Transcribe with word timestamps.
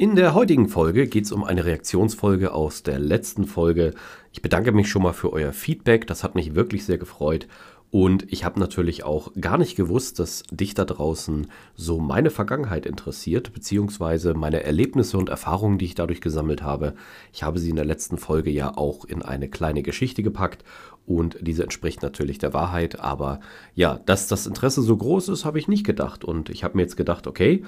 In 0.00 0.14
der 0.14 0.32
heutigen 0.32 0.68
Folge 0.68 1.08
geht 1.08 1.24
es 1.24 1.32
um 1.32 1.42
eine 1.42 1.64
Reaktionsfolge 1.64 2.52
aus 2.54 2.84
der 2.84 3.00
letzten 3.00 3.46
Folge. 3.46 3.94
Ich 4.30 4.42
bedanke 4.42 4.70
mich 4.70 4.88
schon 4.88 5.02
mal 5.02 5.12
für 5.12 5.32
euer 5.32 5.52
Feedback, 5.52 6.06
das 6.06 6.22
hat 6.22 6.36
mich 6.36 6.54
wirklich 6.54 6.84
sehr 6.84 6.98
gefreut. 6.98 7.48
Und 7.90 8.32
ich 8.32 8.44
habe 8.44 8.60
natürlich 8.60 9.02
auch 9.02 9.32
gar 9.40 9.58
nicht 9.58 9.74
gewusst, 9.74 10.20
dass 10.20 10.44
dich 10.52 10.74
da 10.74 10.84
draußen 10.84 11.48
so 11.74 11.98
meine 11.98 12.30
Vergangenheit 12.30 12.86
interessiert, 12.86 13.52
beziehungsweise 13.52 14.34
meine 14.34 14.62
Erlebnisse 14.62 15.18
und 15.18 15.30
Erfahrungen, 15.30 15.78
die 15.78 15.86
ich 15.86 15.96
dadurch 15.96 16.20
gesammelt 16.20 16.62
habe. 16.62 16.94
Ich 17.32 17.42
habe 17.42 17.58
sie 17.58 17.70
in 17.70 17.76
der 17.76 17.84
letzten 17.84 18.18
Folge 18.18 18.50
ja 18.50 18.76
auch 18.76 19.04
in 19.04 19.22
eine 19.22 19.48
kleine 19.48 19.82
Geschichte 19.82 20.22
gepackt 20.22 20.62
und 21.08 21.38
diese 21.40 21.62
entspricht 21.62 22.02
natürlich 22.02 22.38
der 22.38 22.52
Wahrheit. 22.52 23.00
Aber 23.00 23.40
ja, 23.74 23.98
dass 24.04 24.26
das 24.26 24.46
Interesse 24.46 24.82
so 24.82 24.96
groß 24.96 25.30
ist, 25.30 25.46
habe 25.46 25.58
ich 25.58 25.66
nicht 25.66 25.84
gedacht. 25.84 26.22
Und 26.22 26.50
ich 26.50 26.64
habe 26.64 26.76
mir 26.76 26.82
jetzt 26.82 26.96
gedacht, 26.96 27.26
okay, 27.26 27.64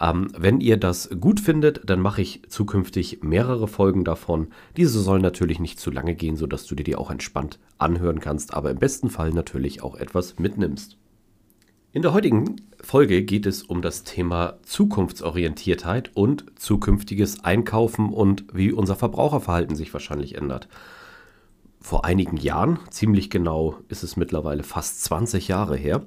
ähm, 0.00 0.28
wenn 0.38 0.60
ihr 0.60 0.76
das 0.76 1.10
gut 1.20 1.40
findet, 1.40 1.90
dann 1.90 2.00
mache 2.00 2.22
ich 2.22 2.42
zukünftig 2.48 3.22
mehrere 3.22 3.66
Folgen 3.66 4.04
davon. 4.04 4.48
Diese 4.76 5.00
sollen 5.00 5.22
natürlich 5.22 5.58
nicht 5.58 5.80
zu 5.80 5.90
lange 5.90 6.14
gehen, 6.14 6.36
sodass 6.36 6.66
du 6.66 6.76
dir 6.76 6.84
die 6.84 6.94
auch 6.94 7.10
entspannt 7.10 7.58
anhören 7.78 8.20
kannst, 8.20 8.54
aber 8.54 8.70
im 8.70 8.78
besten 8.78 9.10
Fall 9.10 9.30
natürlich 9.30 9.82
auch 9.82 9.96
etwas 9.96 10.38
mitnimmst. 10.38 10.96
In 11.90 12.02
der 12.02 12.12
heutigen 12.12 12.56
Folge 12.80 13.22
geht 13.22 13.46
es 13.46 13.62
um 13.62 13.82
das 13.82 14.04
Thema 14.04 14.58
Zukunftsorientiertheit 14.62 16.10
und 16.14 16.44
zukünftiges 16.56 17.42
Einkaufen 17.42 18.12
und 18.12 18.44
wie 18.52 18.72
unser 18.72 18.94
Verbraucherverhalten 18.94 19.74
sich 19.74 19.92
wahrscheinlich 19.92 20.36
ändert 20.36 20.68
vor 21.84 22.06
einigen 22.06 22.38
Jahren, 22.38 22.78
ziemlich 22.88 23.28
genau 23.28 23.76
ist 23.88 24.04
es 24.04 24.16
mittlerweile 24.16 24.62
fast 24.62 25.04
20 25.04 25.48
Jahre 25.48 25.76
her, 25.76 26.02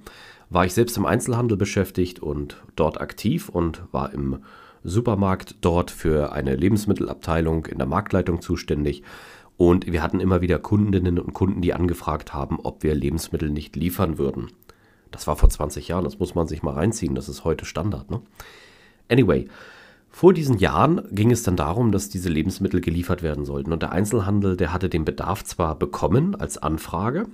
war 0.49 0.65
ich 0.65 0.73
selbst 0.73 0.97
im 0.97 1.05
Einzelhandel 1.05 1.55
beschäftigt 1.55 2.19
und 2.19 2.63
dort 2.75 2.99
aktiv 2.99 3.47
und 3.47 3.83
war 3.91 4.11
im 4.11 4.39
Supermarkt 4.83 5.57
dort 5.61 5.91
für 5.91 6.31
eine 6.31 6.55
Lebensmittelabteilung 6.55 7.67
in 7.67 7.77
der 7.77 7.85
Marktleitung 7.85 8.41
zuständig. 8.41 9.03
Und 9.55 9.85
wir 9.85 10.01
hatten 10.01 10.19
immer 10.19 10.41
wieder 10.41 10.57
Kundinnen 10.57 11.19
und 11.19 11.35
Kunden, 11.35 11.61
die 11.61 11.75
angefragt 11.75 12.33
haben, 12.33 12.59
ob 12.59 12.81
wir 12.81 12.95
Lebensmittel 12.95 13.51
nicht 13.51 13.75
liefern 13.75 14.17
würden. 14.17 14.47
Das 15.11 15.27
war 15.27 15.35
vor 15.35 15.49
20 15.49 15.89
Jahren, 15.89 16.05
das 16.05 16.17
muss 16.17 16.33
man 16.33 16.47
sich 16.47 16.63
mal 16.63 16.73
reinziehen, 16.73 17.13
das 17.13 17.29
ist 17.29 17.43
heute 17.43 17.65
Standard. 17.65 18.09
Ne? 18.09 18.19
Anyway, 19.09 19.47
vor 20.17 20.33
diesen 20.33 20.57
Jahren 20.57 21.07
ging 21.11 21.29
es 21.29 21.43
dann 21.43 21.55
darum, 21.55 21.91
dass 21.91 22.09
diese 22.09 22.29
Lebensmittel 22.29 22.81
geliefert 22.81 23.21
werden 23.21 23.45
sollten. 23.45 23.71
Und 23.71 23.83
der 23.83 23.91
Einzelhandel, 23.91 24.57
der 24.57 24.73
hatte 24.73 24.89
den 24.89 25.05
Bedarf 25.05 25.43
zwar 25.43 25.77
bekommen 25.77 26.33
als 26.33 26.57
Anfrage, 26.57 27.27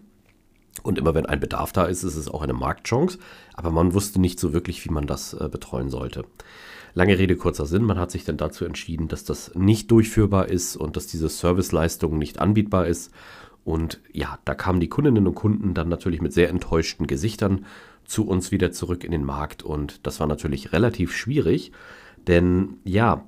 und 0.81 0.97
immer 0.97 1.15
wenn 1.15 1.25
ein 1.25 1.39
Bedarf 1.39 1.71
da 1.71 1.85
ist, 1.85 2.03
ist 2.03 2.17
es 2.17 2.27
auch 2.27 2.41
eine 2.41 2.51
Marktchance, 2.51 3.19
aber 3.53 3.71
man 3.71 3.93
wusste 3.93 4.19
nicht 4.19 4.37
so 4.37 4.51
wirklich, 4.51 4.83
wie 4.83 4.91
man 4.91 5.07
das 5.07 5.33
äh, 5.33 5.47
betreuen 5.47 5.89
sollte. 5.89 6.25
Lange 6.93 7.17
Rede, 7.17 7.37
kurzer 7.37 7.65
Sinn, 7.65 7.85
man 7.85 7.97
hat 7.97 8.11
sich 8.11 8.25
dann 8.25 8.35
dazu 8.35 8.65
entschieden, 8.65 9.07
dass 9.07 9.23
das 9.23 9.55
nicht 9.55 9.89
durchführbar 9.89 10.49
ist 10.49 10.75
und 10.75 10.97
dass 10.97 11.07
diese 11.07 11.29
Serviceleistung 11.29 12.17
nicht 12.17 12.39
anbietbar 12.39 12.87
ist. 12.87 13.13
Und 13.63 14.01
ja, 14.11 14.39
da 14.43 14.55
kamen 14.55 14.81
die 14.81 14.89
Kundinnen 14.89 15.25
und 15.25 15.35
Kunden 15.35 15.73
dann 15.73 15.87
natürlich 15.87 16.19
mit 16.19 16.33
sehr 16.33 16.49
enttäuschten 16.49 17.07
Gesichtern 17.07 17.65
zu 18.03 18.27
uns 18.27 18.51
wieder 18.51 18.73
zurück 18.73 19.05
in 19.05 19.11
den 19.11 19.23
Markt 19.23 19.63
und 19.63 20.05
das 20.05 20.19
war 20.19 20.27
natürlich 20.27 20.73
relativ 20.73 21.15
schwierig, 21.15 21.71
denn 22.27 22.77
ja, 22.83 23.23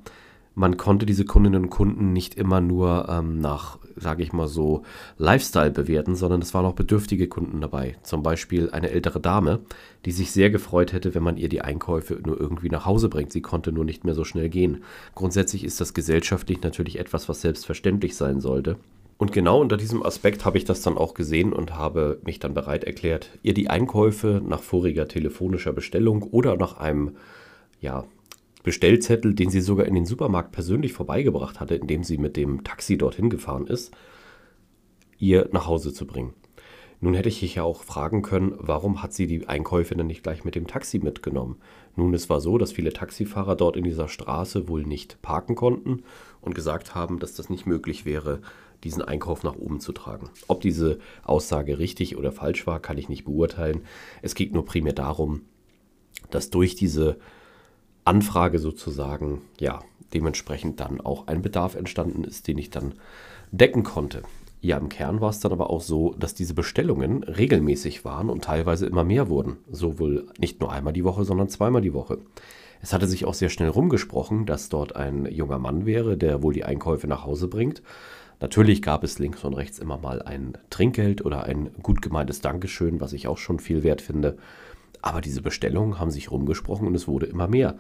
man 0.56 0.78
konnte 0.78 1.06
diese 1.06 1.26
Kundinnen 1.26 1.64
und 1.64 1.70
Kunden 1.70 2.14
nicht 2.14 2.36
immer 2.36 2.62
nur 2.62 3.08
ähm, 3.10 3.40
nach, 3.40 3.78
sage 3.98 4.24
ich 4.24 4.32
mal 4.32 4.48
so, 4.48 4.84
Lifestyle 5.18 5.72
bewerten, 5.72 6.16
sondern 6.16 6.42
es 6.42 6.54
waren 6.54 6.66
auch 6.66 6.76
bedürftige 6.76 7.28
Kunden 7.28 7.60
dabei. 7.60 7.98
Zum 8.04 8.24
Beispiel 8.24 8.70
eine 8.72 8.90
ältere 8.90 9.20
Dame, 9.20 9.60
die 10.06 10.14
sich 10.14 10.32
sehr 10.32 10.50
gefreut 10.50 10.94
hätte, 10.94 11.14
wenn 11.14 11.24
man 11.24 11.36
ihr 11.36 11.50
die 11.50 11.62
Einkäufe 11.62 12.22
nur 12.26 12.40
irgendwie 12.40 12.70
nach 12.70 12.86
Hause 12.86 13.10
bringt. 13.10 13.34
Sie 13.34 13.42
konnte 13.42 13.74
nur 13.74 13.84
nicht 13.84 14.06
mehr 14.06 14.14
so 14.14 14.24
schnell 14.24 14.48
gehen. 14.48 14.84
Grundsätzlich 15.14 15.66
ist 15.66 15.82
das 15.82 15.94
gesellschaftlich 15.94 16.62
natürlich 16.62 17.00
etwas, 17.00 17.28
was 17.28 17.42
selbstverständlich 17.42 18.16
sein 18.16 18.40
sollte. 18.40 18.78
Und 19.18 19.34
genau 19.34 19.60
unter 19.60 19.78
diesem 19.78 20.04
Aspekt 20.04 20.46
habe 20.46 20.58
ich 20.58 20.66
das 20.66 20.82
dann 20.82 20.98
auch 20.98 21.14
gesehen 21.14 21.52
und 21.52 21.76
habe 21.76 22.20
mich 22.24 22.40
dann 22.40 22.54
bereit 22.54 22.86
erklärt, 22.86 23.30
ihr 23.44 23.54
die 23.54 23.70
Einkäufe 23.70 24.42
nach 24.46 24.62
voriger 24.62 25.08
telefonischer 25.08 25.74
Bestellung 25.74 26.24
oder 26.24 26.56
nach 26.56 26.78
einem 26.78 27.16
ja, 27.82 28.06
Bestellzettel, 28.66 29.36
den 29.36 29.52
sie 29.52 29.62
sogar 29.62 29.86
in 29.86 29.94
den 29.94 30.08
Supermarkt 30.08 30.52
persönlich 30.52 30.92
vorbeigebracht 30.92 31.60
hatte, 31.60 31.76
indem 31.76 32.04
sie 32.04 32.18
mit 32.18 32.36
dem 32.36 32.64
Taxi 32.64 32.98
dorthin 32.98 33.30
gefahren 33.30 33.68
ist, 33.68 33.94
ihr 35.20 35.48
nach 35.52 35.68
Hause 35.68 35.94
zu 35.94 36.08
bringen. 36.08 36.34
Nun 37.00 37.14
hätte 37.14 37.30
ich 37.30 37.56
ja 37.56 37.62
auch 37.62 37.84
fragen 37.84 38.24
können, 38.24 38.56
warum 38.58 39.04
hat 39.04 39.14
sie 39.14 39.28
die 39.28 39.48
Einkäufe 39.48 39.96
denn 39.96 40.08
nicht 40.08 40.24
gleich 40.24 40.44
mit 40.44 40.56
dem 40.56 40.66
Taxi 40.66 40.98
mitgenommen? 40.98 41.58
Nun, 41.96 42.16
es 42.16 42.28
war 42.28 42.42
so, 42.42 42.58
dass 42.58 42.72
viele 42.72 42.92
Taxifahrer 42.92 43.56
dort 43.56 43.78
in 43.78 43.84
dieser 43.84 44.08
Straße 44.08 44.68
wohl 44.68 44.84
nicht 44.84 45.22
parken 45.22 45.54
konnten 45.54 46.02
und 46.42 46.56
gesagt 46.56 46.96
haben, 46.96 47.20
dass 47.20 47.36
das 47.36 47.52
nicht 47.52 47.68
möglich 47.68 48.04
wäre, 48.04 48.42
diesen 48.84 49.04
Einkauf 49.04 49.44
nach 49.44 49.56
oben 49.56 49.80
zu 49.80 49.92
tragen. 49.92 50.32
Ob 50.48 50.62
diese 50.62 50.98
Aussage 51.24 51.78
richtig 51.78 52.18
oder 52.18 52.32
falsch 52.32 52.66
war, 52.66 52.80
kann 52.80 52.98
ich 52.98 53.10
nicht 53.10 53.26
beurteilen. 53.26 53.82
Es 54.24 54.34
geht 54.34 54.54
nur 54.54 54.66
primär 54.66 54.94
darum, 54.94 55.42
dass 56.32 56.50
durch 56.50 56.74
diese 56.76 57.20
Anfrage 58.06 58.60
sozusagen, 58.60 59.42
ja, 59.60 59.82
dementsprechend 60.14 60.80
dann 60.80 61.02
auch 61.02 61.28
ein 61.28 61.42
Bedarf 61.42 61.76
entstanden 61.76 62.24
ist, 62.24 62.48
den 62.48 62.58
ich 62.58 62.70
dann 62.70 62.94
decken 63.52 63.84
konnte. 63.84 64.24
Ja, 64.62 64.78
im 64.78 64.90
Kern 64.90 65.22
war 65.22 65.30
es 65.30 65.40
dann 65.40 65.52
aber 65.52 65.70
auch 65.70 65.82
so, 65.82 66.16
dass 66.18 66.34
diese 66.34 66.54
Bestellungen 66.54 67.24
regelmäßig 67.24 68.06
waren 68.06 68.30
und 68.30 68.46
teilweise 68.46 68.88
immer 68.88 69.04
mehr 69.04 69.30
wurden. 69.30 69.58
Sowohl 69.70 70.28
nicht 70.40 70.60
nur 70.62 70.72
einmal 70.72 70.94
die 70.94 71.04
Woche, 71.04 71.24
sondern 71.24 71.50
zweimal 71.50 71.82
die 71.82 71.94
Woche. 71.94 72.20
Es 72.82 72.94
hatte 72.94 73.08
sich 73.08 73.26
auch 73.26 73.34
sehr 73.34 73.50
schnell 73.50 73.70
rumgesprochen, 73.70 74.46
dass 74.46 74.70
dort 74.70 74.96
ein 74.96 75.26
junger 75.32 75.60
Mann 75.60 75.86
wäre, 75.86 76.18
der 76.18 76.42
wohl 76.42 76.54
die 76.54 76.64
Einkäufe 76.64 77.08
nach 77.08 77.26
Hause 77.26 77.48
bringt. 77.48 77.82
Natürlich 78.40 78.82
gab 78.82 79.04
es 79.04 79.20
links 79.20 79.44
und 79.44 79.54
rechts 79.54 79.80
immer 79.80 79.98
mal 79.98 80.22
ein 80.22 80.58
Trinkgeld 80.70 81.24
oder 81.24 81.44
ein 81.44 81.70
gut 81.82 82.02
gemeintes 82.02 82.42
Dankeschön, 82.42 83.00
was 83.00 83.14
ich 83.14 83.28
auch 83.28 83.38
schon 83.38 83.60
viel 83.60 83.84
wert 83.84 84.02
finde. 84.02 84.38
Aber 85.06 85.22
diese 85.22 85.44
Bestellungen 85.44 86.00
haben 86.00 86.10
sich 86.10 86.32
rumgesprochen 86.32 86.88
und 86.88 86.96
es 86.96 87.08
wurde 87.08 87.28
immer 87.28 87.48
mehr. 87.48 87.78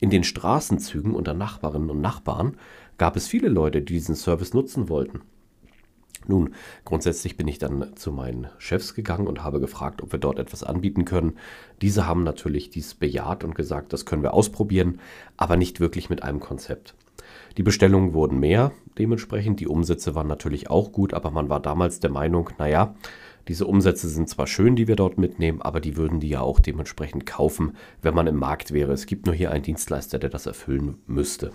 In 0.00 0.10
den 0.10 0.24
Straßenzügen 0.24 1.14
unter 1.14 1.32
Nachbarinnen 1.32 1.88
und 1.88 2.00
Nachbarn 2.00 2.56
gab 2.98 3.14
es 3.14 3.28
viele 3.28 3.48
Leute, 3.48 3.80
die 3.80 3.94
diesen 3.94 4.16
Service 4.16 4.54
nutzen 4.54 4.88
wollten. 4.88 5.20
Nun, 6.26 6.52
grundsätzlich 6.84 7.36
bin 7.36 7.46
ich 7.46 7.60
dann 7.60 7.94
zu 7.94 8.10
meinen 8.10 8.48
Chefs 8.58 8.94
gegangen 8.94 9.28
und 9.28 9.44
habe 9.44 9.60
gefragt, 9.60 10.02
ob 10.02 10.10
wir 10.10 10.18
dort 10.18 10.40
etwas 10.40 10.64
anbieten 10.64 11.04
können. 11.04 11.34
Diese 11.80 12.08
haben 12.08 12.24
natürlich 12.24 12.70
dies 12.70 12.94
bejaht 12.94 13.44
und 13.44 13.54
gesagt, 13.54 13.92
das 13.92 14.04
können 14.04 14.24
wir 14.24 14.34
ausprobieren, 14.34 14.98
aber 15.36 15.56
nicht 15.56 15.78
wirklich 15.78 16.10
mit 16.10 16.24
einem 16.24 16.40
Konzept. 16.40 16.96
Die 17.56 17.62
Bestellungen 17.62 18.14
wurden 18.14 18.40
mehr, 18.40 18.72
dementsprechend 18.98 19.60
die 19.60 19.68
Umsätze 19.68 20.16
waren 20.16 20.26
natürlich 20.26 20.70
auch 20.70 20.90
gut, 20.90 21.14
aber 21.14 21.30
man 21.30 21.48
war 21.48 21.60
damals 21.60 22.00
der 22.00 22.10
Meinung, 22.10 22.50
naja, 22.58 22.96
diese 23.48 23.66
Umsätze 23.66 24.08
sind 24.08 24.28
zwar 24.28 24.46
schön, 24.46 24.76
die 24.76 24.88
wir 24.88 24.96
dort 24.96 25.18
mitnehmen, 25.18 25.60
aber 25.60 25.80
die 25.80 25.96
würden 25.96 26.20
die 26.20 26.28
ja 26.28 26.40
auch 26.40 26.60
dementsprechend 26.60 27.26
kaufen, 27.26 27.76
wenn 28.02 28.14
man 28.14 28.26
im 28.26 28.36
Markt 28.36 28.72
wäre. 28.72 28.92
Es 28.92 29.06
gibt 29.06 29.26
nur 29.26 29.34
hier 29.34 29.50
einen 29.50 29.62
Dienstleister, 29.62 30.18
der 30.18 30.30
das 30.30 30.46
erfüllen 30.46 30.96
müsste. 31.06 31.52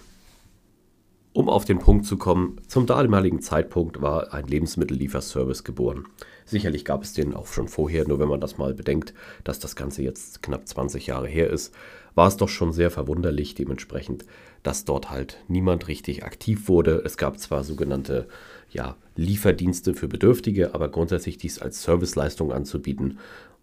Um 1.31 1.47
auf 1.47 1.63
den 1.63 1.79
Punkt 1.79 2.05
zu 2.05 2.17
kommen, 2.17 2.59
zum 2.67 2.85
damaligen 2.85 3.41
Zeitpunkt 3.41 4.01
war 4.01 4.33
ein 4.33 4.47
Lebensmittellieferservice 4.47 5.63
geboren. 5.63 6.05
Sicherlich 6.45 6.85
gab 6.85 7.03
es 7.03 7.13
den 7.13 7.35
auch 7.35 7.45
schon 7.47 7.67
vorher, 7.67 8.07
nur 8.07 8.19
wenn 8.19 8.27
man 8.27 8.41
das 8.41 8.57
mal 8.57 8.73
bedenkt, 8.73 9.13
dass 9.43 9.59
das 9.59 9.75
Ganze 9.75 10.01
jetzt 10.01 10.41
knapp 10.41 10.67
20 10.67 11.05
Jahre 11.05 11.27
her 11.27 11.49
ist, 11.49 11.73
war 12.19 12.27
es 12.27 12.35
doch 12.35 12.49
schon 12.49 12.73
sehr 12.73 12.91
verwunderlich 12.91 13.55
dementsprechend, 13.55 14.25
dass 14.61 14.83
dort 14.83 15.09
halt 15.09 15.37
niemand 15.47 15.87
richtig 15.87 16.25
aktiv 16.25 16.67
wurde. 16.67 17.01
Es 17.05 17.15
gab 17.15 17.39
zwar 17.39 17.63
sogenannte 17.63 18.27
ja, 18.71 18.97
Lieferdienste 19.15 19.93
für 19.93 20.09
Bedürftige, 20.09 20.73
aber 20.75 20.89
grundsätzlich 20.89 21.37
dies 21.37 21.59
als 21.59 21.81
Serviceleistung 21.81 22.51
anzubieten 22.51 23.19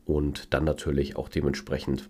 und 0.06 0.54
dann 0.54 0.64
natürlich 0.64 1.16
auch 1.16 1.28
dementsprechend 1.28 2.08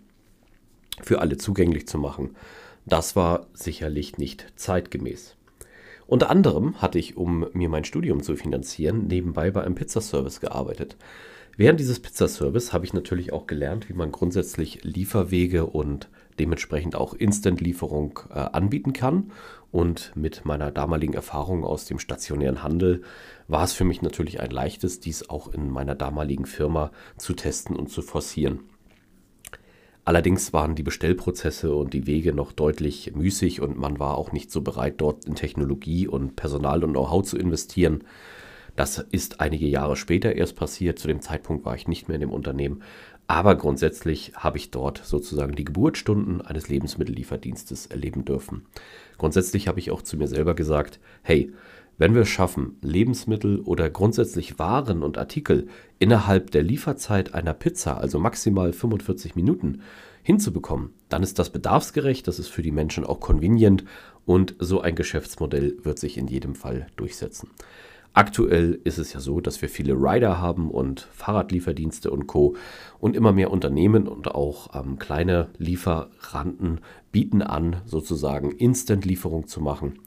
für 1.01 1.19
alle 1.19 1.35
zugänglich 1.35 1.85
zu 1.85 1.97
machen, 1.97 2.37
das 2.85 3.17
war 3.17 3.47
sicherlich 3.53 4.17
nicht 4.17 4.53
zeitgemäß. 4.55 5.35
Unter 6.05 6.29
anderem 6.29 6.81
hatte 6.81 6.97
ich, 6.97 7.17
um 7.17 7.45
mir 7.51 7.67
mein 7.67 7.83
Studium 7.83 8.23
zu 8.23 8.37
finanzieren, 8.37 9.07
nebenbei 9.07 9.51
bei 9.51 9.65
einem 9.65 9.75
Pizzaservice 9.75 10.39
gearbeitet. 10.39 10.95
Während 11.57 11.81
dieses 11.81 11.99
Pizzaservice 11.99 12.71
habe 12.71 12.85
ich 12.85 12.93
natürlich 12.93 13.33
auch 13.33 13.47
gelernt, 13.47 13.89
wie 13.89 13.93
man 13.93 14.13
grundsätzlich 14.13 14.85
Lieferwege 14.85 15.65
und 15.65 16.07
dementsprechend 16.39 16.95
auch 16.95 17.13
Instant-Lieferung 17.13 18.19
äh, 18.29 18.39
anbieten 18.39 18.93
kann. 18.93 19.31
Und 19.71 20.11
mit 20.15 20.45
meiner 20.45 20.71
damaligen 20.71 21.13
Erfahrung 21.13 21.63
aus 21.63 21.85
dem 21.85 21.99
stationären 21.99 22.63
Handel 22.63 23.01
war 23.47 23.63
es 23.63 23.73
für 23.73 23.83
mich 23.83 24.01
natürlich 24.01 24.39
ein 24.39 24.51
leichtes, 24.51 24.99
dies 24.99 25.29
auch 25.29 25.53
in 25.53 25.69
meiner 25.69 25.95
damaligen 25.95 26.45
Firma 26.45 26.91
zu 27.17 27.33
testen 27.33 27.75
und 27.75 27.89
zu 27.89 28.01
forcieren. 28.01 28.61
Allerdings 30.05 30.53
waren 30.53 30.75
die 30.75 30.83
Bestellprozesse 30.83 31.75
und 31.75 31.93
die 31.93 32.07
Wege 32.07 32.31
noch 32.31 32.53
deutlich 32.53 33.13
müßig 33.13 33.59
und 33.59 33.77
man 33.77 33.99
war 33.99 34.17
auch 34.17 34.31
nicht 34.31 34.51
so 34.51 34.61
bereit, 34.61 34.95
dort 34.99 35.25
in 35.25 35.35
Technologie 35.35 36.07
und 36.07 36.37
Personal 36.37 36.85
und 36.85 36.91
Know-how 36.91 37.25
zu 37.25 37.37
investieren. 37.37 38.05
Das 38.77 38.99
ist 38.99 39.41
einige 39.41 39.65
Jahre 39.65 39.97
später 39.97 40.33
erst 40.33 40.55
passiert. 40.55 40.97
Zu 40.97 41.07
dem 41.07 41.19
Zeitpunkt 41.19 41.65
war 41.65 41.75
ich 41.75 41.89
nicht 41.89 42.07
mehr 42.07 42.15
in 42.15 42.21
dem 42.21 42.31
Unternehmen. 42.31 42.83
Aber 43.27 43.55
grundsätzlich 43.55 44.31
habe 44.35 44.57
ich 44.57 44.71
dort 44.71 45.01
sozusagen 45.03 45.55
die 45.55 45.65
Geburtsstunden 45.65 46.41
eines 46.41 46.69
Lebensmittellieferdienstes 46.69 47.87
erleben 47.87 48.23
dürfen. 48.23 48.65
Grundsätzlich 49.17 49.67
habe 49.67 49.79
ich 49.79 49.91
auch 49.91 50.01
zu 50.01 50.15
mir 50.17 50.27
selber 50.27 50.55
gesagt, 50.55 50.99
hey, 51.23 51.51
wenn 51.97 52.13
wir 52.13 52.21
es 52.21 52.29
schaffen, 52.29 52.77
Lebensmittel 52.81 53.59
oder 53.59 53.89
grundsätzlich 53.89 54.59
Waren 54.59 55.03
und 55.03 55.17
Artikel 55.17 55.67
innerhalb 55.99 56.51
der 56.51 56.63
Lieferzeit 56.63 57.33
einer 57.33 57.53
Pizza, 57.53 57.97
also 57.97 58.19
maximal 58.19 58.71
45 58.71 59.35
Minuten, 59.35 59.81
hinzubekommen, 60.21 60.91
dann 61.09 61.23
ist 61.23 61.39
das 61.39 61.49
bedarfsgerecht, 61.49 62.27
das 62.27 62.37
ist 62.37 62.49
für 62.49 62.61
die 62.61 62.71
Menschen 62.71 63.03
auch 63.03 63.19
convenient 63.19 63.83
und 64.25 64.55
so 64.59 64.81
ein 64.81 64.95
Geschäftsmodell 64.95 65.77
wird 65.83 65.99
sich 65.99 66.17
in 66.17 66.27
jedem 66.27 66.53
Fall 66.53 66.87
durchsetzen. 66.97 67.49
Aktuell 68.13 68.79
ist 68.83 68.97
es 68.97 69.13
ja 69.13 69.19
so, 69.19 69.41
dass 69.41 69.61
wir 69.61 69.69
viele 69.69 69.93
Rider 69.93 70.39
haben 70.39 70.71
und 70.71 71.01
Fahrradlieferdienste 71.11 72.09
und 72.09 72.27
Co. 72.27 72.55
Und 72.99 73.15
immer 73.15 73.31
mehr 73.31 73.51
Unternehmen 73.51 74.07
und 74.07 74.33
auch 74.33 74.75
ähm, 74.75 74.97
kleine 74.97 75.49
Lieferanten 75.57 76.81
bieten 77.11 77.41
an, 77.41 77.81
sozusagen 77.85 78.51
Instant-Lieferung 78.51 79.47
zu 79.47 79.61
machen 79.61 79.99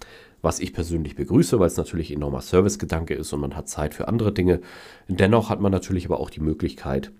was 0.42 0.60
ich 0.60 0.72
persönlich 0.72 1.16
begrüße, 1.16 1.58
weil 1.58 1.66
es 1.66 1.76
natürlich 1.76 2.12
enormer 2.12 2.40
Servicegedanke 2.40 3.14
ist 3.14 3.32
und 3.32 3.40
man 3.40 3.56
hat 3.56 3.68
Zeit 3.68 3.94
für 3.94 4.08
andere 4.08 4.32
Dinge. 4.32 4.60
Dennoch 5.08 5.50
hat 5.50 5.60
man 5.60 5.72
natürlich 5.72 6.06
aber 6.06 6.20
auch 6.20 6.30
die 6.30 6.40
Möglichkeit, 6.40 7.12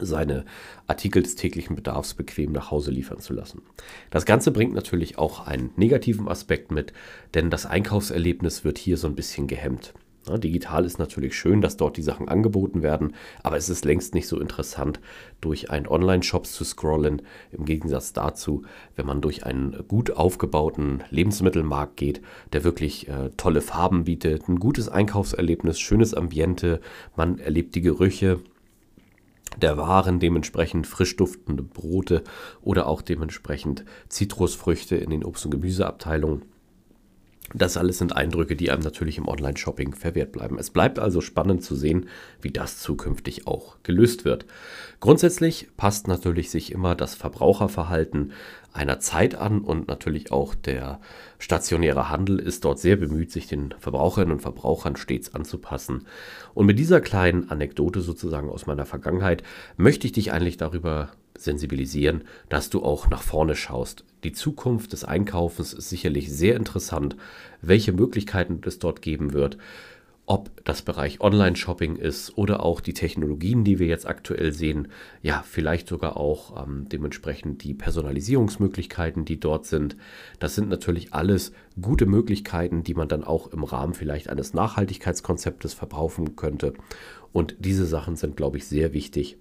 seine 0.00 0.44
Artikel 0.86 1.22
des 1.22 1.36
täglichen 1.36 1.76
Bedarfs 1.76 2.14
bequem 2.14 2.52
nach 2.52 2.70
Hause 2.70 2.90
liefern 2.90 3.20
zu 3.20 3.32
lassen. 3.32 3.62
Das 4.10 4.26
Ganze 4.26 4.50
bringt 4.50 4.74
natürlich 4.74 5.18
auch 5.18 5.46
einen 5.46 5.70
negativen 5.76 6.28
Aspekt 6.28 6.70
mit, 6.70 6.92
denn 7.34 7.50
das 7.50 7.66
Einkaufserlebnis 7.66 8.64
wird 8.64 8.78
hier 8.78 8.96
so 8.96 9.06
ein 9.06 9.14
bisschen 9.14 9.46
gehemmt. 9.46 9.94
Ja, 10.26 10.38
digital 10.38 10.86
ist 10.86 10.98
natürlich 10.98 11.36
schön, 11.36 11.60
dass 11.60 11.76
dort 11.76 11.98
die 11.98 12.02
Sachen 12.02 12.28
angeboten 12.28 12.82
werden, 12.82 13.14
aber 13.42 13.58
es 13.58 13.68
ist 13.68 13.84
längst 13.84 14.14
nicht 14.14 14.26
so 14.26 14.40
interessant, 14.40 14.98
durch 15.42 15.70
einen 15.70 15.86
Online-Shop 15.86 16.46
zu 16.46 16.64
scrollen. 16.64 17.20
Im 17.52 17.66
Gegensatz 17.66 18.14
dazu, 18.14 18.62
wenn 18.96 19.04
man 19.04 19.20
durch 19.20 19.44
einen 19.44 19.84
gut 19.86 20.12
aufgebauten 20.12 21.04
Lebensmittelmarkt 21.10 21.98
geht, 21.98 22.22
der 22.54 22.64
wirklich 22.64 23.06
äh, 23.08 23.30
tolle 23.36 23.60
Farben 23.60 24.04
bietet, 24.04 24.48
ein 24.48 24.58
gutes 24.58 24.88
Einkaufserlebnis, 24.88 25.78
schönes 25.78 26.14
Ambiente, 26.14 26.80
man 27.16 27.38
erlebt 27.38 27.74
die 27.74 27.82
Gerüche, 27.82 28.40
der 29.56 29.76
Waren, 29.76 30.20
dementsprechend 30.20 30.86
frisch 30.86 31.16
duftende 31.16 31.62
Brote 31.62 32.22
oder 32.62 32.86
auch 32.86 33.02
dementsprechend 33.02 33.84
Zitrusfrüchte 34.08 34.96
in 34.96 35.10
den 35.10 35.24
Obst- 35.24 35.44
und 35.44 35.50
Gemüseabteilungen. 35.50 36.42
Das 37.56 37.76
alles 37.76 37.98
sind 37.98 38.16
Eindrücke, 38.16 38.56
die 38.56 38.72
einem 38.72 38.82
natürlich 38.82 39.16
im 39.16 39.28
Online-Shopping 39.28 39.94
verwehrt 39.94 40.32
bleiben. 40.32 40.58
Es 40.58 40.70
bleibt 40.70 40.98
also 40.98 41.20
spannend 41.20 41.62
zu 41.62 41.76
sehen, 41.76 42.08
wie 42.42 42.50
das 42.50 42.80
zukünftig 42.80 43.46
auch 43.46 43.76
gelöst 43.84 44.24
wird. 44.24 44.44
Grundsätzlich 44.98 45.68
passt 45.76 46.08
natürlich 46.08 46.50
sich 46.50 46.72
immer 46.72 46.96
das 46.96 47.14
Verbraucherverhalten 47.14 48.32
einer 48.72 48.98
Zeit 48.98 49.36
an 49.36 49.60
und 49.60 49.86
natürlich 49.86 50.32
auch 50.32 50.56
der 50.56 51.00
stationäre 51.38 52.10
Handel 52.10 52.40
ist 52.40 52.64
dort 52.64 52.80
sehr 52.80 52.96
bemüht, 52.96 53.30
sich 53.30 53.46
den 53.46 53.72
Verbraucherinnen 53.78 54.32
und 54.32 54.42
Verbrauchern 54.42 54.96
stets 54.96 55.32
anzupassen. 55.32 56.06
Und 56.54 56.66
mit 56.66 56.80
dieser 56.80 57.00
kleinen 57.00 57.50
Anekdote 57.50 58.00
sozusagen 58.00 58.50
aus 58.50 58.66
meiner 58.66 58.84
Vergangenheit 58.84 59.44
möchte 59.76 60.08
ich 60.08 60.12
dich 60.12 60.32
eigentlich 60.32 60.56
darüber 60.56 61.10
sensibilisieren, 61.36 62.24
dass 62.48 62.70
du 62.70 62.82
auch 62.82 63.10
nach 63.10 63.22
vorne 63.22 63.56
schaust. 63.56 64.04
Die 64.22 64.32
Zukunft 64.32 64.92
des 64.92 65.04
Einkaufens 65.04 65.72
ist 65.72 65.90
sicherlich 65.90 66.32
sehr 66.32 66.56
interessant, 66.56 67.16
welche 67.60 67.92
Möglichkeiten 67.92 68.60
es 68.64 68.78
dort 68.78 69.02
geben 69.02 69.32
wird, 69.32 69.58
ob 70.26 70.64
das 70.64 70.80
Bereich 70.80 71.20
Online-Shopping 71.20 71.96
ist 71.96 72.38
oder 72.38 72.62
auch 72.62 72.80
die 72.80 72.94
Technologien, 72.94 73.62
die 73.62 73.78
wir 73.78 73.86
jetzt 73.86 74.06
aktuell 74.06 74.52
sehen, 74.52 74.88
ja, 75.22 75.44
vielleicht 75.46 75.88
sogar 75.88 76.16
auch 76.16 76.64
ähm, 76.64 76.88
dementsprechend 76.88 77.62
die 77.62 77.74
Personalisierungsmöglichkeiten, 77.74 79.26
die 79.26 79.38
dort 79.38 79.66
sind. 79.66 79.96
Das 80.38 80.54
sind 80.54 80.70
natürlich 80.70 81.12
alles 81.12 81.52
gute 81.80 82.06
Möglichkeiten, 82.06 82.84
die 82.84 82.94
man 82.94 83.08
dann 83.08 83.22
auch 83.22 83.48
im 83.48 83.64
Rahmen 83.64 83.92
vielleicht 83.92 84.30
eines 84.30 84.54
Nachhaltigkeitskonzeptes 84.54 85.74
verbrauchen 85.74 86.36
könnte. 86.36 86.72
Und 87.32 87.56
diese 87.58 87.84
Sachen 87.84 88.16
sind, 88.16 88.36
glaube 88.36 88.56
ich, 88.56 88.66
sehr 88.66 88.94
wichtig 88.94 89.36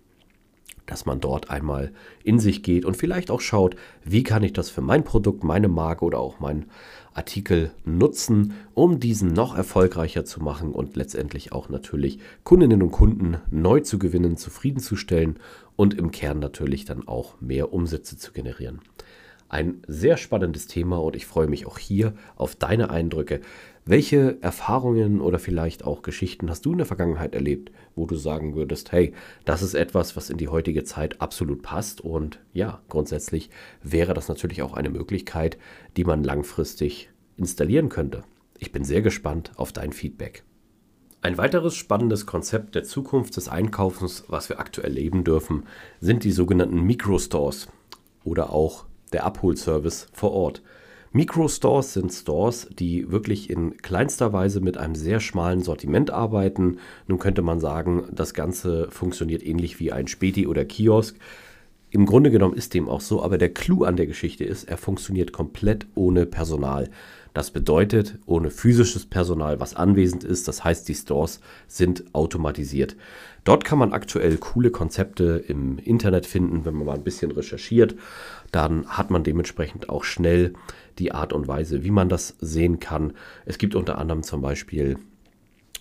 dass 0.86 1.06
man 1.06 1.20
dort 1.20 1.50
einmal 1.50 1.92
in 2.24 2.40
sich 2.40 2.64
geht 2.64 2.86
und 2.86 2.98
vielleicht 2.98 3.32
auch 3.32 3.42
schaut, 3.42 3.76
wie 4.04 4.24
kann 4.24 4.44
ich 4.44 4.54
das 4.54 4.70
für 4.70 4.82
mein 4.82 5.04
Produkt, 5.04 5.44
meine 5.44 5.68
Marke 5.68 6.06
oder 6.06 6.20
auch 6.20 6.40
meinen 6.40 6.66
Artikel 7.14 7.72
nutzen, 7.86 8.54
um 8.74 9.00
diesen 9.00 9.34
noch 9.34 9.56
erfolgreicher 9.56 10.26
zu 10.26 10.42
machen 10.42 10.72
und 10.72 10.96
letztendlich 10.96 11.52
auch 11.52 11.70
natürlich 11.70 12.20
Kundinnen 12.44 12.82
und 12.82 12.92
Kunden 12.92 13.38
neu 13.52 13.82
zu 13.82 14.00
gewinnen, 14.00 14.38
zufriedenzustellen 14.38 15.40
und 15.76 15.94
im 15.94 16.12
Kern 16.12 16.40
natürlich 16.40 16.86
dann 16.86 17.08
auch 17.08 17.40
mehr 17.40 17.74
Umsätze 17.74 18.18
zu 18.18 18.32
generieren. 18.32 18.82
Ein 19.54 19.84
sehr 19.88 20.18
spannendes 20.18 20.66
Thema 20.66 21.00
und 21.00 21.16
ich 21.16 21.28
freue 21.28 21.46
mich 21.46 21.68
auch 21.68 21.78
hier 21.78 22.16
auf 22.36 22.56
deine 22.56 22.90
Eindrücke. 22.90 23.40
Welche 23.86 24.42
Erfahrungen 24.42 25.22
oder 25.22 25.38
vielleicht 25.38 25.84
auch 25.84 26.02
Geschichten 26.02 26.50
hast 26.50 26.66
du 26.66 26.72
in 26.72 26.80
der 26.80 26.88
Vergangenheit 26.88 27.36
erlebt, 27.36 27.72
wo 27.96 28.08
du 28.08 28.16
sagen 28.16 28.56
würdest, 28.56 28.92
hey, 28.92 29.14
das 29.46 29.62
ist 29.62 29.76
etwas, 29.76 30.16
was 30.16 30.32
in 30.32 30.38
die 30.38 30.48
heutige 30.48 30.84
Zeit 30.86 31.22
absolut 31.22 31.62
passt 31.62 32.02
und 32.02 32.40
ja, 32.52 32.82
grundsätzlich 32.90 33.52
wäre 33.84 34.16
das 34.16 34.28
natürlich 34.28 34.64
auch 34.64 34.74
eine 34.74 34.90
Möglichkeit, 34.90 35.60
die 35.98 36.04
man 36.04 36.24
langfristig 36.24 37.12
installieren 37.38 37.90
könnte. 37.90 38.24
Ich 38.58 38.72
bin 38.72 38.84
sehr 38.84 39.04
gespannt 39.04 39.52
auf 39.56 39.72
dein 39.72 39.94
Feedback. 39.94 40.44
Ein 41.22 41.38
weiteres 41.38 41.76
spannendes 41.76 42.26
Konzept 42.26 42.74
der 42.74 42.86
Zukunft 42.86 43.38
des 43.38 43.50
Einkaufens, 43.50 44.24
was 44.30 44.50
wir 44.50 44.60
aktuell 44.60 44.94
leben 44.94 45.24
dürfen, 45.24 45.68
sind 46.00 46.24
die 46.24 46.32
sogenannten 46.32 46.82
Microstores 46.82 47.68
oder 48.24 48.52
auch 48.52 48.86
der 49.14 49.26
Abholservice 49.26 50.08
vor 50.12 50.32
Ort. 50.32 50.62
Microstores 51.16 51.94
sind 51.94 52.12
Stores, 52.12 52.68
die 52.72 53.12
wirklich 53.12 53.52
in 53.52 53.78
kleinster 53.78 54.34
Weise 54.34 54.62
mit 54.62 54.78
einem 54.78 54.96
sehr 54.96 55.20
schmalen 55.20 55.62
Sortiment 55.62 56.10
arbeiten. 56.10 56.80
Nun 57.08 57.20
könnte 57.20 57.44
man 57.44 57.60
sagen, 57.60 58.06
das 58.12 58.34
Ganze 58.34 58.90
funktioniert 58.90 59.46
ähnlich 59.46 59.80
wie 59.80 59.92
ein 59.92 60.08
Späti 60.08 60.48
oder 60.48 60.66
Kiosk. 60.66 61.16
Im 61.92 62.08
Grunde 62.08 62.32
genommen 62.32 62.56
ist 62.56 62.74
dem 62.74 62.90
auch 62.90 63.02
so, 63.02 63.22
aber 63.22 63.38
der 63.38 63.54
Clou 63.54 63.84
an 63.84 63.96
der 63.96 64.08
Geschichte 64.08 64.44
ist, 64.44 64.64
er 64.64 64.78
funktioniert 64.78 65.32
komplett 65.32 65.86
ohne 65.94 66.26
Personal. 66.26 66.90
Das 67.36 67.52
bedeutet, 67.52 68.18
ohne 68.26 68.50
physisches 68.50 69.06
Personal, 69.06 69.60
was 69.60 69.76
anwesend 69.76 70.24
ist, 70.24 70.48
das 70.48 70.64
heißt, 70.64 70.88
die 70.88 70.96
Stores 70.96 71.40
sind 71.68 72.04
automatisiert. 72.14 72.96
Dort 73.44 73.64
kann 73.66 73.78
man 73.78 73.94
aktuell 73.94 74.38
coole 74.38 74.72
Konzepte 74.72 75.44
im 75.48 75.78
Internet 75.78 76.26
finden, 76.26 76.66
wenn 76.66 76.74
man 76.74 76.88
mal 76.88 76.96
ein 76.96 77.04
bisschen 77.04 77.30
recherchiert. 77.30 77.96
Dann 78.54 78.88
hat 78.88 79.10
man 79.10 79.24
dementsprechend 79.24 79.90
auch 79.90 80.04
schnell 80.04 80.54
die 81.00 81.12
Art 81.12 81.34
und 81.34 81.48
Weise, 81.48 81.84
wie 81.84 81.92
man 81.92 82.08
das 82.08 82.38
sehen 82.40 82.80
kann. 82.80 83.14
Es 83.46 83.58
gibt 83.58 83.74
unter 83.74 83.98
anderem 83.98 84.22
zum 84.22 84.42
Beispiel 84.42 84.98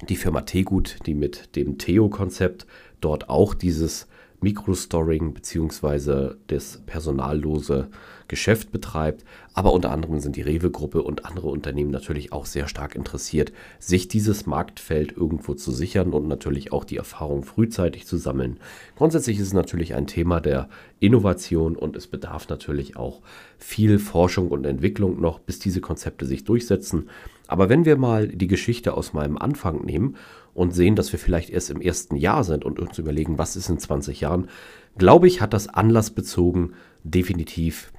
die 0.09 0.17
Firma 0.17 0.41
Tegut, 0.41 0.97
die 1.05 1.14
mit 1.14 1.55
dem 1.55 1.76
Theo-Konzept 1.76 2.67
dort 3.02 3.29
auch 3.29 3.52
dieses 3.52 4.09
Microstoring 4.41 5.35
bzw. 5.35 6.35
das 6.47 6.83
personallose 6.87 7.91
Geschäft 8.33 8.73
betreibt. 8.73 9.27
Aber 9.53 9.75
unter 9.75 9.91
anderem 9.91 10.19
sind 10.19 10.37
die 10.37 10.41
Rewe-Gruppe 10.41 11.03
und 11.03 11.27
andere 11.27 11.49
Unternehmen 11.49 11.91
natürlich 11.91 12.33
auch 12.33 12.47
sehr 12.47 12.67
stark 12.67 12.95
interessiert, 12.95 13.53
sich 13.79 14.09
dieses 14.09 14.47
Marktfeld 14.47 15.15
irgendwo 15.15 15.53
zu 15.53 15.71
sichern 15.71 16.15
und 16.15 16.29
natürlich 16.29 16.73
auch 16.73 16.85
die 16.85 16.97
Erfahrung 16.97 17.45
frühzeitig 17.45 18.07
zu 18.07 18.17
sammeln. 18.17 18.59
Grundsätzlich 18.97 19.39
ist 19.39 19.49
es 19.49 19.53
natürlich 19.53 19.95
ein 19.95 20.07
Thema 20.07 20.41
der 20.41 20.71
Innovation 20.99 21.77
und 21.77 21.95
es 21.95 22.07
bedarf 22.07 22.49
natürlich 22.49 22.97
auch 22.97 23.21
viel 23.59 23.99
Forschung 23.99 24.49
und 24.49 24.65
Entwicklung 24.65 25.21
noch, 25.21 25.39
bis 25.39 25.59
diese 25.59 25.83
Konzepte 25.83 26.25
sich 26.25 26.45
durchsetzen. 26.45 27.11
Aber 27.49 27.69
wenn 27.69 27.85
wir 27.85 27.99
mal 27.99 28.29
die 28.29 28.47
Geschichte 28.47 28.95
aus 28.95 29.12
meinem 29.12 29.37
Anfang 29.37 29.85
nehmen 29.85 30.17
und 30.55 30.75
sehen, 30.75 30.97
dass 30.97 31.12
wir 31.12 31.19
vielleicht 31.19 31.51
erst 31.51 31.69
im 31.69 31.83
ersten 31.83 32.17
Jahr 32.17 32.45
sind 32.45 32.65
und 32.65 32.81
uns 32.81 32.97
überlegen, 32.97 33.37
was 33.37 33.57
ist 33.57 33.69
in 33.69 33.79
20 33.79 34.23
Jahren, 34.23 34.49
glaube 34.97 35.27
ich, 35.27 35.43
hat 35.43 35.53
das 35.53 35.69
anlassbezogen 35.69 36.73
definitiv 37.05 37.93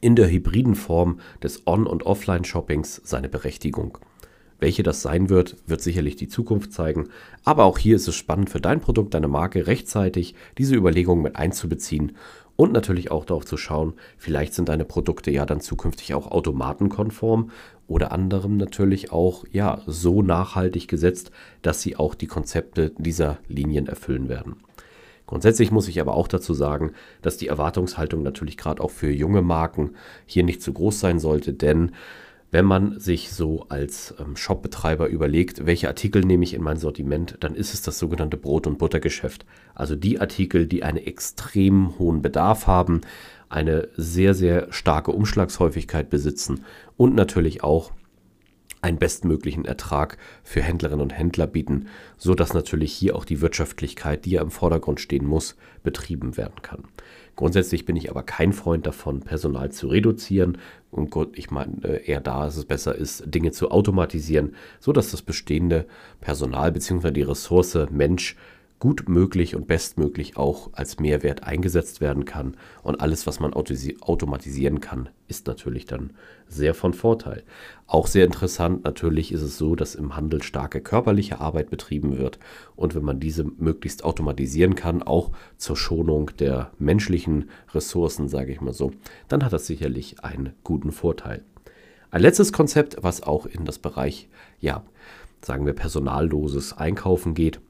in 0.00 0.16
der 0.16 0.30
hybriden 0.30 0.74
Form 0.74 1.20
des 1.42 1.66
On- 1.66 1.86
und 1.86 2.04
Offline-Shoppings 2.04 3.02
seine 3.04 3.28
Berechtigung. 3.28 3.98
Welche 4.60 4.82
das 4.82 5.00
sein 5.00 5.30
wird, 5.30 5.56
wird 5.66 5.80
sicherlich 5.80 6.16
die 6.16 6.28
Zukunft 6.28 6.72
zeigen. 6.72 7.08
Aber 7.44 7.64
auch 7.64 7.78
hier 7.78 7.96
ist 7.96 8.08
es 8.08 8.14
spannend 8.14 8.50
für 8.50 8.60
dein 8.60 8.80
Produkt, 8.80 9.14
deine 9.14 9.28
Marke 9.28 9.66
rechtzeitig 9.66 10.34
diese 10.58 10.76
Überlegungen 10.76 11.22
mit 11.22 11.36
einzubeziehen 11.36 12.12
und 12.56 12.74
natürlich 12.74 13.10
auch 13.10 13.24
darauf 13.24 13.46
zu 13.46 13.56
schauen, 13.56 13.94
vielleicht 14.18 14.52
sind 14.52 14.68
deine 14.68 14.84
Produkte 14.84 15.30
ja 15.30 15.46
dann 15.46 15.62
zukünftig 15.62 16.12
auch 16.12 16.30
automatenkonform 16.30 17.50
oder 17.86 18.12
anderem 18.12 18.58
natürlich 18.58 19.12
auch 19.12 19.46
ja 19.50 19.80
so 19.86 20.20
nachhaltig 20.20 20.86
gesetzt, 20.86 21.30
dass 21.62 21.80
sie 21.80 21.96
auch 21.96 22.14
die 22.14 22.26
Konzepte 22.26 22.92
dieser 22.98 23.38
Linien 23.48 23.86
erfüllen 23.86 24.28
werden. 24.28 24.56
Grundsätzlich 25.30 25.70
muss 25.70 25.86
ich 25.86 26.00
aber 26.00 26.14
auch 26.14 26.26
dazu 26.26 26.54
sagen, 26.54 26.90
dass 27.22 27.36
die 27.36 27.46
Erwartungshaltung 27.46 28.24
natürlich 28.24 28.56
gerade 28.56 28.82
auch 28.82 28.90
für 28.90 29.12
junge 29.12 29.42
Marken 29.42 29.92
hier 30.26 30.42
nicht 30.42 30.60
zu 30.60 30.72
groß 30.72 30.98
sein 30.98 31.20
sollte, 31.20 31.54
denn 31.54 31.92
wenn 32.50 32.64
man 32.64 32.98
sich 32.98 33.30
so 33.30 33.64
als 33.68 34.12
ähm, 34.18 34.34
Shopbetreiber 34.34 35.06
überlegt, 35.06 35.66
welche 35.66 35.86
Artikel 35.86 36.24
nehme 36.24 36.42
ich 36.42 36.52
in 36.52 36.64
mein 36.64 36.78
Sortiment, 36.78 37.36
dann 37.38 37.54
ist 37.54 37.74
es 37.74 37.82
das 37.82 38.00
sogenannte 38.00 38.36
Brot- 38.36 38.66
und 38.66 38.78
Buttergeschäft. 38.78 39.46
Also 39.72 39.94
die 39.94 40.20
Artikel, 40.20 40.66
die 40.66 40.82
einen 40.82 40.98
extrem 40.98 41.96
hohen 42.00 42.22
Bedarf 42.22 42.66
haben, 42.66 43.02
eine 43.48 43.86
sehr, 43.96 44.34
sehr 44.34 44.72
starke 44.72 45.12
Umschlagshäufigkeit 45.12 46.10
besitzen 46.10 46.64
und 46.96 47.14
natürlich 47.14 47.62
auch 47.62 47.92
einen 48.82 48.98
bestmöglichen 48.98 49.64
Ertrag 49.64 50.16
für 50.42 50.62
Händlerinnen 50.62 51.02
und 51.02 51.12
Händler 51.12 51.46
bieten, 51.46 51.88
so 52.16 52.34
dass 52.34 52.54
natürlich 52.54 52.92
hier 52.92 53.16
auch 53.16 53.24
die 53.24 53.40
Wirtschaftlichkeit, 53.40 54.24
die 54.24 54.32
ja 54.32 54.42
im 54.42 54.50
Vordergrund 54.50 55.00
stehen 55.00 55.26
muss, 55.26 55.56
betrieben 55.82 56.36
werden 56.36 56.62
kann. 56.62 56.84
Grundsätzlich 57.36 57.86
bin 57.86 57.96
ich 57.96 58.10
aber 58.10 58.22
kein 58.22 58.52
Freund 58.52 58.86
davon, 58.86 59.20
Personal 59.20 59.72
zu 59.72 59.88
reduzieren. 59.88 60.58
Und 60.90 61.14
ich 61.38 61.50
meine 61.50 61.82
äh, 61.84 62.04
eher 62.04 62.20
da, 62.20 62.44
dass 62.44 62.56
es 62.56 62.64
besser 62.66 62.94
ist, 62.94 63.22
Dinge 63.26 63.52
zu 63.52 63.70
automatisieren, 63.70 64.54
so 64.78 64.92
dass 64.92 65.10
das 65.10 65.22
bestehende 65.22 65.86
Personal 66.20 66.72
bzw. 66.72 67.12
die 67.12 67.22
Ressource 67.22 67.78
Mensch 67.90 68.36
gut 68.80 69.10
möglich 69.10 69.54
und 69.54 69.66
bestmöglich 69.66 70.38
auch 70.38 70.70
als 70.72 70.98
Mehrwert 70.98 71.44
eingesetzt 71.44 72.00
werden 72.00 72.24
kann. 72.24 72.56
Und 72.82 73.00
alles, 73.00 73.26
was 73.26 73.38
man 73.38 73.52
automatisieren 73.52 74.80
kann, 74.80 75.10
ist 75.28 75.46
natürlich 75.46 75.84
dann 75.84 76.14
sehr 76.48 76.74
von 76.74 76.94
Vorteil. 76.94 77.44
Auch 77.86 78.06
sehr 78.06 78.24
interessant, 78.24 78.82
natürlich 78.84 79.32
ist 79.32 79.42
es 79.42 79.58
so, 79.58 79.76
dass 79.76 79.94
im 79.94 80.16
Handel 80.16 80.42
starke 80.42 80.80
körperliche 80.80 81.40
Arbeit 81.40 81.68
betrieben 81.68 82.16
wird. 82.16 82.38
Und 82.74 82.94
wenn 82.94 83.04
man 83.04 83.20
diese 83.20 83.44
möglichst 83.44 84.02
automatisieren 84.02 84.74
kann, 84.74 85.02
auch 85.02 85.30
zur 85.58 85.76
Schonung 85.76 86.30
der 86.38 86.72
menschlichen 86.78 87.50
Ressourcen, 87.74 88.28
sage 88.28 88.50
ich 88.50 88.62
mal 88.62 88.72
so, 88.72 88.92
dann 89.28 89.44
hat 89.44 89.52
das 89.52 89.66
sicherlich 89.66 90.24
einen 90.24 90.54
guten 90.64 90.90
Vorteil. 90.90 91.44
Ein 92.10 92.22
letztes 92.22 92.52
Konzept, 92.52 92.96
was 93.02 93.22
auch 93.22 93.44
in 93.44 93.66
das 93.66 93.78
Bereich, 93.78 94.30
ja, 94.58 94.82
sagen 95.42 95.66
wir, 95.66 95.74
personalloses 95.74 96.72
Einkaufen 96.72 97.34
geht, 97.34 97.60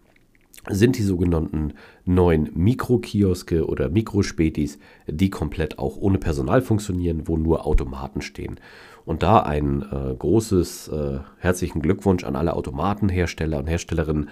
sind 0.69 0.99
die 0.99 1.03
sogenannten 1.03 1.73
neuen 2.05 2.51
Mikrokioske 2.55 3.67
oder 3.67 3.89
Mikrospätis, 3.89 4.79
die 5.07 5.31
komplett 5.31 5.79
auch 5.79 5.97
ohne 5.97 6.19
Personal 6.19 6.61
funktionieren, 6.61 7.27
wo 7.27 7.37
nur 7.37 7.67
Automaten 7.67 8.21
stehen. 8.21 8.61
Und 9.07 9.23
da 9.23 9.41
ein 9.41 9.83
äh, 9.83 10.15
großes 10.15 10.89
äh, 10.89 11.21
herzlichen 11.39 11.81
Glückwunsch 11.81 12.25
an 12.25 12.37
alle 12.37 12.55
Automatenhersteller 12.55 13.59
und 13.59 13.67
Herstellerinnen, 13.67 14.29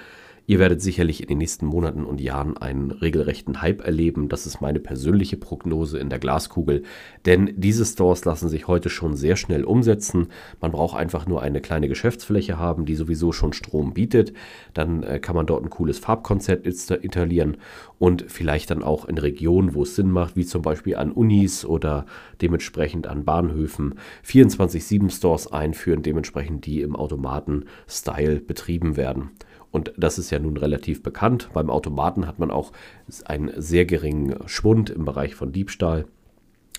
Ihr 0.49 0.59
werdet 0.59 0.81
sicherlich 0.81 1.21
in 1.21 1.29
den 1.29 1.37
nächsten 1.37 1.67
Monaten 1.67 2.07
und 2.07 2.23
Jahren 2.23 2.57
einen 2.57 2.91
regelrechten 2.91 3.61
Hype 3.61 3.85
erleben. 3.85 4.31
Das 4.31 4.47
ist 4.47 4.63
meine 4.63 4.81
persönliche 4.81 5.37
Prognose 5.37 5.99
in 5.99 6.09
der 6.09 6.19
Glaskugel. 6.19 6.85
Denn 7.27 7.53
diese 7.59 7.85
Stores 7.85 8.25
lassen 8.25 8.49
sich 8.49 8.67
heute 8.67 8.89
schon 8.89 9.15
sehr 9.15 9.37
schnell 9.37 9.63
umsetzen. 9.63 10.29
Man 10.59 10.73
braucht 10.73 10.97
einfach 10.97 11.27
nur 11.27 11.43
eine 11.43 11.61
kleine 11.61 11.87
Geschäftsfläche 11.87 12.59
haben, 12.59 12.87
die 12.87 12.95
sowieso 12.95 13.31
schon 13.31 13.53
Strom 13.53 13.93
bietet. 13.93 14.33
Dann 14.73 15.03
äh, 15.03 15.19
kann 15.19 15.37
man 15.37 15.45
dort 15.45 15.65
ein 15.65 15.69
cooles 15.69 15.99
Farbkonzept 15.99 16.67
installieren 16.67 17.59
und 17.99 18.25
vielleicht 18.27 18.71
dann 18.71 18.83
auch 18.83 19.05
in 19.05 19.19
Regionen, 19.19 19.75
wo 19.75 19.83
es 19.83 19.97
Sinn 19.97 20.11
macht, 20.11 20.35
wie 20.35 20.47
zum 20.47 20.63
Beispiel 20.63 20.97
an 20.97 21.13
Unis 21.13 21.67
oder 21.67 22.07
dementsprechend 22.41 23.07
an 23.07 23.27
Bahnhöfen, 23.27 23.97
24-7 24.27 25.11
Stores 25.11 25.53
einführen, 25.53 26.03
dementsprechend 26.03 26.65
die 26.65 26.81
im 26.81 26.97
Automaten-Style 26.97 28.41
betrieben 28.41 28.97
werden. 28.97 29.33
Und 29.71 29.93
das 29.97 30.19
ist 30.19 30.31
ja 30.31 30.39
nun 30.39 30.57
relativ 30.57 31.03
bekannt. 31.03 31.51
Beim 31.53 31.71
Automaten 31.71 32.27
hat 32.27 32.39
man 32.39 32.51
auch 32.51 32.73
einen 33.25 33.51
sehr 33.61 33.85
geringen 33.85 34.37
Schwund 34.47 34.91
im 34.91 35.05
Bereich 35.05 35.35
von 35.35 35.53
Diebstahl. 35.53 36.07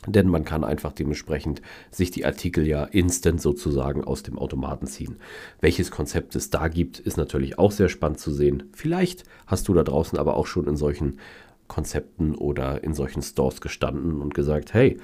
Denn 0.08 0.30
man 0.30 0.46
kann 0.46 0.64
einfach 0.64 0.94
dementsprechend 0.94 1.62
sich 1.92 2.10
die 2.10 2.26
Artikel 2.26 2.66
ja 2.66 2.86
instant 2.86 3.42
sozusagen 3.42 4.04
aus 4.04 4.24
dem 4.24 4.40
Automaten 4.40 4.88
ziehen. 4.88 5.18
Welches 5.60 5.92
Konzept 5.92 6.36
es 6.36 6.50
da 6.50 6.70
gibt, 6.70 7.00
ist 7.00 7.18
natürlich 7.18 7.60
auch 7.60 7.72
sehr 7.72 7.90
spannend 7.90 8.20
zu 8.20 8.32
sehen. 8.32 8.64
Vielleicht 8.72 9.26
hast 9.46 9.68
du 9.68 9.74
da 9.74 9.84
draußen 9.84 10.18
aber 10.18 10.38
auch 10.38 10.48
schon 10.48 10.68
in 10.68 10.78
solchen 10.78 11.20
Konzepten 11.68 12.34
oder 12.34 12.84
in 12.84 12.94
solchen 12.94 13.22
Stores 13.22 13.60
gestanden 13.60 14.22
und 14.22 14.34
gesagt, 14.34 14.74
hey, 14.74 14.98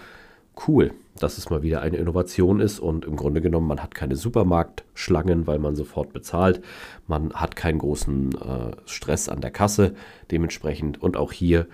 cool, 0.67 0.93
dass 1.19 1.37
es 1.37 1.49
mal 1.49 1.63
wieder 1.63 1.81
eine 1.81 1.97
Innovation 1.97 2.59
ist 2.59 2.79
und 2.79 3.05
im 3.05 3.15
Grunde 3.15 3.41
genommen, 3.41 3.67
man 3.67 3.81
hat 3.81 3.95
keine 3.95 4.15
Supermarktschlangen, 4.15 5.47
weil 5.47 5.59
man 5.59 5.75
sofort 5.75 6.11
bezahlt. 6.13 6.61
Man 7.07 7.33
hat 7.33 7.55
keinen 7.55 7.79
großen 7.79 8.33
äh, 8.33 8.75
Stress 8.85 9.29
an 9.29 9.41
der 9.41 9.51
Kasse 9.51 9.95
dementsprechend. 10.31 11.01
Und 11.01 11.17
auch 11.17 11.31
hier 11.31 11.67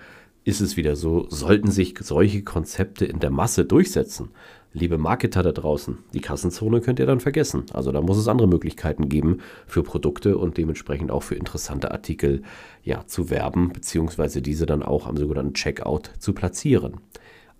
ist 0.44 0.60
es 0.60 0.76
wieder 0.76 0.96
so, 0.96 1.26
sollten 1.28 1.70
sich 1.70 1.94
solche 2.00 2.42
Konzepte 2.42 3.04
in 3.04 3.20
der 3.20 3.30
Masse 3.30 3.64
durchsetzen. 3.64 4.30
Liebe 4.74 4.96
Marketer 4.96 5.42
da 5.42 5.52
draußen, 5.52 5.98
die 6.14 6.22
Kassenzone 6.22 6.80
könnt 6.80 6.98
ihr 6.98 7.04
dann 7.04 7.20
vergessen. 7.20 7.64
Also 7.74 7.92
da 7.92 8.00
muss 8.00 8.16
es 8.16 8.26
andere 8.26 8.48
Möglichkeiten 8.48 9.10
geben 9.10 9.40
für 9.66 9.82
Produkte 9.82 10.38
und 10.38 10.56
dementsprechend 10.56 11.10
auch 11.10 11.22
für 11.22 11.34
interessante 11.34 11.90
Artikel 11.90 12.42
ja, 12.82 13.06
zu 13.06 13.28
werben, 13.28 13.72
beziehungsweise 13.72 14.40
diese 14.40 14.64
dann 14.64 14.82
auch 14.82 15.06
am 15.06 15.18
sogenannten 15.18 15.52
Checkout 15.52 16.12
zu 16.18 16.32
platzieren. 16.32 16.94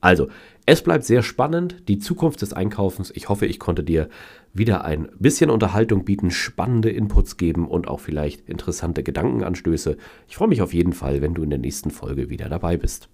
Also, 0.03 0.29
es 0.67 0.83
bleibt 0.83 1.05
sehr 1.05 1.23
spannend, 1.23 1.89
die 1.89 2.01
Zukunft 2.01 2.43
des 2.43 2.53
Einkaufens. 2.53 3.13
Ich 3.15 3.29
hoffe, 3.29 3.47
ich 3.47 3.61
konnte 3.61 3.85
dir 3.85 4.09
wieder 4.53 4.85
ein 4.85 5.09
bisschen 5.19 5.49
Unterhaltung 5.49 6.05
bieten, 6.05 6.33
spannende 6.33 6.91
Inputs 6.91 7.37
geben 7.37 7.69
und 7.69 7.87
auch 7.87 8.01
vielleicht 8.01 8.49
interessante 8.49 9.05
Gedankenanstöße. 9.05 9.97
Ich 10.29 10.37
freue 10.37 10.49
mich 10.49 10.61
auf 10.61 10.75
jeden 10.75 10.93
Fall, 10.93 11.23
wenn 11.23 11.35
du 11.35 11.45
in 11.45 11.51
der 11.51 11.61
nächsten 11.61 11.93
Folge 11.93 12.29
wieder 12.29 12.49
dabei 12.49 12.77
bist. 12.77 13.09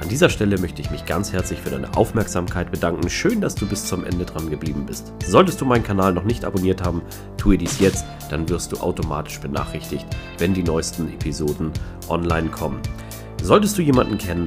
An 0.00 0.08
dieser 0.08 0.28
Stelle 0.28 0.58
möchte 0.58 0.82
ich 0.82 0.90
mich 0.92 1.04
ganz 1.04 1.32
herzlich 1.32 1.60
für 1.60 1.70
deine 1.70 1.96
Aufmerksamkeit 1.96 2.70
bedanken. 2.70 3.08
Schön, 3.10 3.40
dass 3.40 3.56
du 3.56 3.66
bis 3.66 3.86
zum 3.86 4.04
Ende 4.04 4.24
dran 4.24 4.50
geblieben 4.50 4.86
bist. 4.86 5.12
Solltest 5.26 5.60
du 5.60 5.64
meinen 5.64 5.84
Kanal 5.84 6.12
noch 6.12 6.24
nicht 6.24 6.44
abonniert 6.44 6.84
haben, 6.84 7.02
tue 7.36 7.58
dies 7.58 7.80
jetzt, 7.80 8.04
dann 8.30 8.48
wirst 8.48 8.70
du 8.70 8.76
automatisch 8.76 9.40
benachrichtigt, 9.40 10.06
wenn 10.38 10.54
die 10.54 10.62
neuesten 10.62 11.08
Episoden 11.12 11.72
online 12.08 12.50
kommen. 12.50 12.80
Solltest 13.42 13.76
du 13.78 13.82
jemanden 13.82 14.18
kennen, 14.18 14.46